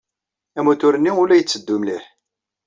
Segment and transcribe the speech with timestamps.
[0.59, 2.03] Amutur-nni ur la itteddu mliḥ.